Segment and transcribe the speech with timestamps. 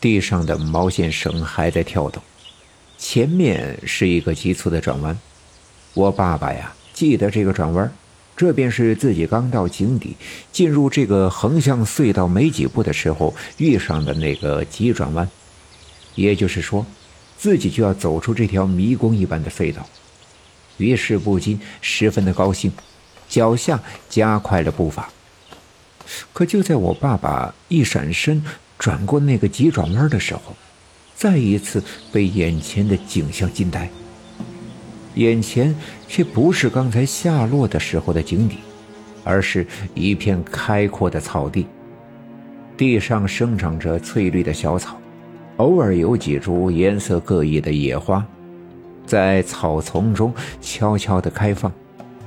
[0.00, 2.22] 地上的毛线绳还在跳动，
[2.96, 5.18] 前面是一个急促的转弯。
[5.92, 7.92] 我爸爸呀，记得这个转弯，
[8.36, 10.16] 这便是自己刚到井底，
[10.50, 15.28] 进入这个横向隧道没几步的时候遇上的那个急转弯。
[16.14, 16.86] 也就是说，
[17.36, 19.86] 自己就要走出这条迷宫一般的隧道。
[20.78, 22.72] 于是不禁十分的高兴，
[23.28, 23.78] 脚下
[24.08, 25.10] 加快了步伐。
[26.32, 28.42] 可就在我爸爸一闪身
[28.80, 30.56] 转过那个急转弯的时候，
[31.14, 33.88] 再一次被眼前的景象惊呆。
[35.16, 35.74] 眼前
[36.08, 38.56] 却不是刚才下落的时候的井底，
[39.22, 41.66] 而是一片开阔的草地，
[42.74, 44.96] 地上生长着翠绿的小草，
[45.58, 48.26] 偶尔有几株颜色各异的野花，
[49.04, 51.70] 在草丛中悄悄地开放，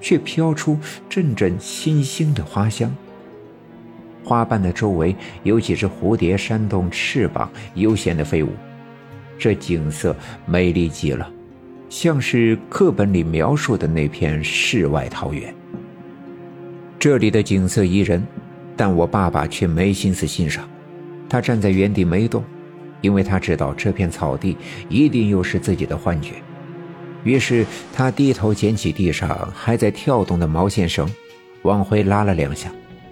[0.00, 0.78] 却飘出
[1.10, 2.90] 阵阵清新的花香。
[4.28, 8.50] 花瓣的周围有几只蝴蝶扇动翅膀，悠闲地飞舞。
[9.38, 11.26] 这景色美丽极了，
[11.88, 15.54] 像是课本里描述的那片世外桃源。
[16.98, 18.22] 这里的景色宜人，
[18.76, 20.68] 但我爸爸却没心思欣赏。
[21.26, 22.44] 他站在原地没动，
[23.00, 24.58] 因为他知道这片草地
[24.90, 26.34] 一定又是自己的幻觉。
[27.24, 31.08] 于是他低头捡起地上还在跳动的毛线绳，
[31.62, 32.70] 往回拉了两下。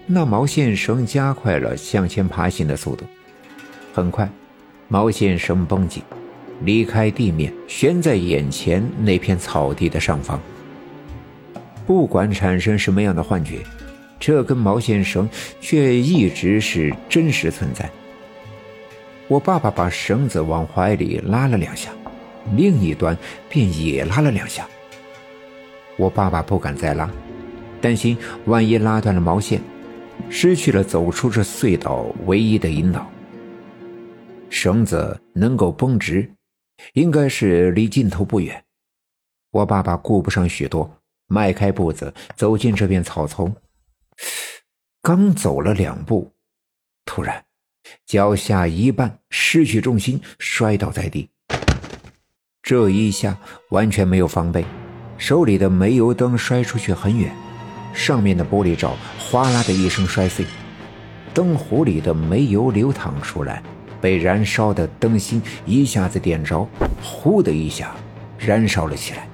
[0.09, 3.05] 那毛线绳加快了向前爬行的速度，
[3.93, 4.31] 很快，
[4.87, 6.01] 毛线绳绷紧，
[6.63, 10.41] 离开地面，悬在眼前那片草地的上方。
[11.85, 13.59] 不管产生什么样的幻觉，
[14.21, 15.29] 这根毛线绳
[15.61, 17.91] 却一直是真实存在。
[19.27, 21.91] 我爸爸把绳子往怀里拉了两下，
[22.55, 23.19] 另一端
[23.49, 24.65] 便也拉了两下。
[25.97, 27.11] 我爸爸不敢再拉，
[27.81, 29.61] 担心万一拉断了毛线。
[30.29, 33.11] 失去了走出这隧道唯一的引导。
[34.49, 36.31] 绳子能够绷直，
[36.95, 38.65] 应该是离尽头不远。
[39.51, 43.55] 我爸爸顾不上许多，迈开步子走进这片草丛。
[45.03, 46.33] 刚走了两步，
[47.05, 47.45] 突然
[48.05, 51.29] 脚下一绊，失去重心，摔倒在地。
[52.63, 53.39] 这一下
[53.71, 54.65] 完全没有防备，
[55.19, 57.33] 手里的煤油灯摔出去很远。
[57.97, 60.45] 上面的玻璃罩哗啦的一声摔碎，
[61.33, 63.63] 灯壶里的煤油流淌出来，
[64.01, 66.69] 被燃烧的灯芯一下子点着，
[67.03, 67.97] 呼的一下
[68.39, 69.27] 燃烧了起来。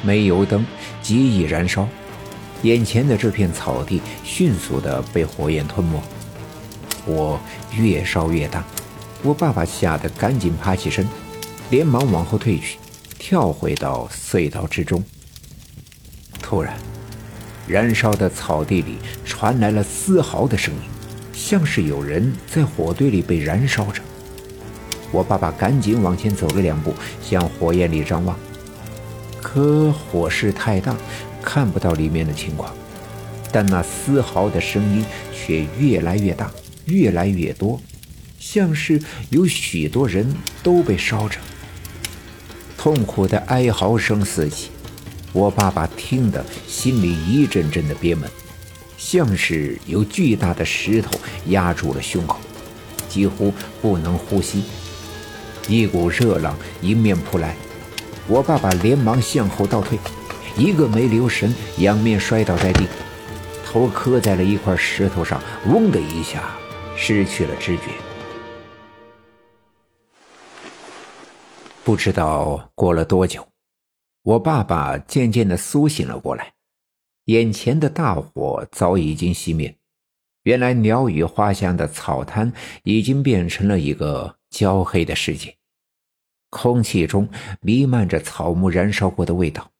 [0.00, 0.64] 煤油灯
[1.02, 1.88] 极易燃烧，
[2.62, 6.00] 眼前的这片草地迅速的被火焰吞没，
[7.04, 7.38] 火
[7.76, 8.64] 越烧越大。
[9.22, 11.06] 我爸爸吓得赶紧爬起身，
[11.70, 12.78] 连忙往后退去，
[13.18, 15.02] 跳回到隧道之中。
[16.40, 16.93] 突然。
[17.66, 20.80] 燃烧的草地里传来了嘶嚎的声音，
[21.32, 24.02] 像是有人在火堆里被燃烧着。
[25.10, 26.92] 我爸爸赶紧往前走了两步，
[27.22, 28.36] 向火焰里张望，
[29.40, 30.96] 可火势太大，
[31.42, 32.74] 看不到里面的情况。
[33.52, 36.50] 但那嘶嚎的声音却越来越大，
[36.86, 37.80] 越来越多，
[38.40, 41.38] 像是有许多人都被烧着。
[42.76, 44.70] 痛苦的哀嚎声四起。
[45.34, 48.30] 我爸爸听得心里一阵阵的憋闷，
[48.96, 51.10] 像是有巨大的石头
[51.48, 52.38] 压住了胸口，
[53.08, 53.52] 几乎
[53.82, 54.62] 不能呼吸。
[55.66, 57.56] 一股热浪迎面扑来，
[58.28, 59.98] 我爸爸连忙向后倒退，
[60.56, 62.86] 一个没留神，仰面摔倒在地，
[63.66, 66.44] 头磕在了一块石头上，嗡的一下，
[66.96, 67.82] 失去了知觉。
[71.82, 73.44] 不知道过了多久。
[74.24, 76.54] 我爸爸渐渐的苏醒了过来，
[77.26, 79.76] 眼前的大火早已经熄灭。
[80.44, 82.50] 原来鸟语花香的草滩
[82.84, 85.54] 已经变成了一个焦黑的世界，
[86.48, 87.28] 空气中
[87.60, 89.70] 弥漫着草木燃烧过的味道，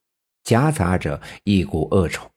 [0.42, 2.30] 夹杂着一股恶臭。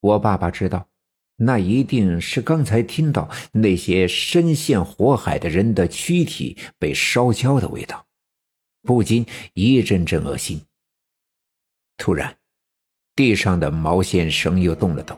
[0.00, 0.88] 我爸爸知道，
[1.36, 8.06] 那一定是刚才听到那些深陷火海的人的躯体被烧焦的味道，
[8.82, 10.62] 不禁一阵阵恶心。
[11.96, 12.34] 突然，
[13.14, 15.16] 地上的毛线绳又动了动。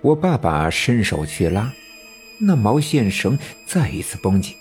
[0.00, 1.72] 我爸爸伸手去拉，
[2.40, 4.54] 那毛线绳再一次绷紧，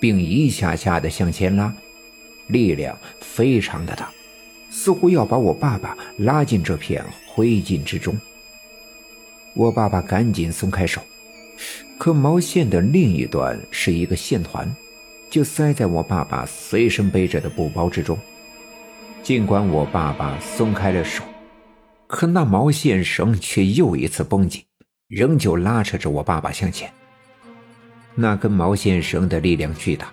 [0.00, 1.74] 并一下下的向前拉，
[2.48, 4.10] 力量非常的大，
[4.70, 8.18] 似乎要把我爸爸拉进这片灰烬之中。
[9.54, 11.00] 我爸爸赶紧松开手，
[11.98, 14.74] 可毛线的另一端是一个线团，
[15.30, 18.18] 就塞在我爸爸随身背着的布包之中。
[19.24, 21.24] 尽管我爸爸松开了手，
[22.06, 24.62] 可那毛线绳却又一次绷紧，
[25.08, 26.92] 仍旧拉扯着我爸爸向前。
[28.14, 30.12] 那根毛线绳的力量巨大，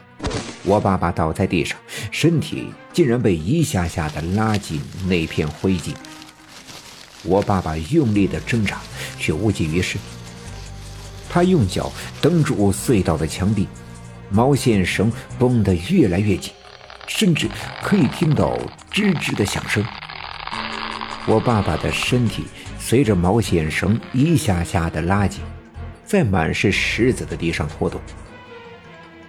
[0.64, 1.78] 我爸爸倒在地上，
[2.10, 5.94] 身体竟然被一下下的拉进那片灰烬。
[7.24, 8.80] 我爸爸用力的挣扎，
[9.20, 9.98] 却无济于事。
[11.30, 11.92] 他用脚
[12.22, 13.68] 蹬住隧道的墙壁，
[14.30, 16.54] 毛线绳绷得越来越紧，
[17.14, 17.48] 甚至
[17.84, 18.58] 可以听到
[18.92, 19.86] 吱吱的响声。
[21.28, 22.46] 我爸爸的身体
[22.80, 25.42] 随着毛线绳一下下的拉紧，
[26.04, 28.02] 在满是石子的地上拖动。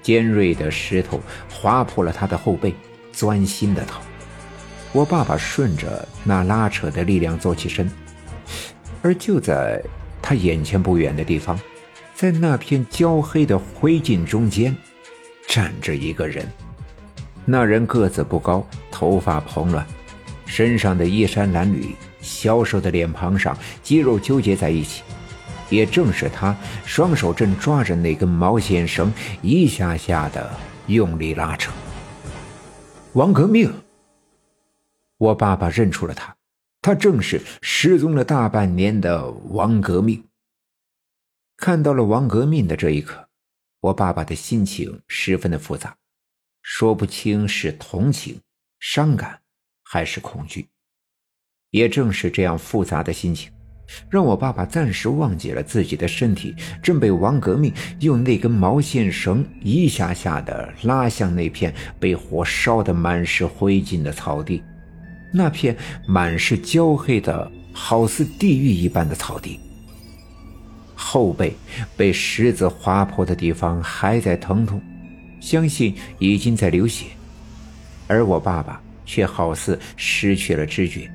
[0.01, 1.21] 尖锐的石头
[1.51, 2.73] 划破了他的后背，
[3.13, 4.01] 钻心的疼。
[4.93, 7.91] 我爸爸顺着那拉扯的力量坐起身，
[9.03, 9.83] 而就在
[10.23, 11.61] 他眼前不远的地方，
[12.15, 14.75] 在那片焦黑的灰烬中间，
[15.47, 16.47] 站着一个人。
[17.45, 19.87] 那人个子不高，头发蓬乱。
[20.47, 25.03] 身上的衣衫褴褛，消瘦的脸庞上肌肉纠结在一起，
[25.71, 26.55] 也正是他
[26.85, 30.51] 双手正抓着那根毛线绳，一下下的
[30.89, 31.73] 用力拉扯。
[33.15, 33.73] 王革命，
[35.17, 36.37] 我爸爸认出了他，
[36.83, 40.23] 他正是失踪了大半年的王革命。
[41.57, 43.27] 看到了王革命的这一刻，
[43.81, 45.97] 我爸爸的心情十分的复杂，
[46.63, 48.41] 说不清是同情、
[48.81, 49.39] 伤感。
[49.85, 50.67] 还是恐惧，
[51.69, 53.53] 也正是这样复杂的心情，
[54.09, 57.71] 让我爸爸暂时忘记了自己的身体正被王革命
[58.01, 64.63] 用那根毛线绳一下下的拉向那片被火烧得满是灰烬的草地，
[65.31, 65.77] 那片
[66.09, 69.61] 满是焦黑的好似地狱一般的草地。
[70.95, 71.55] 后背
[71.99, 74.81] 被石子划破的地方还在疼痛，
[75.43, 77.05] 相信已经在流血，
[78.07, 78.81] 而我爸爸。
[79.05, 81.11] 却好似失去了知觉，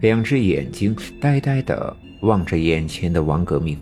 [0.00, 3.76] 两只眼睛呆呆地望着眼前的王革命。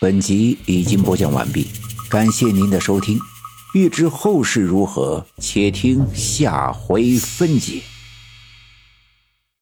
[0.00, 1.66] 本集已经播讲完毕，
[2.08, 3.18] 感谢您的收听。
[3.74, 7.82] 欲知后事如何，且听下回分解。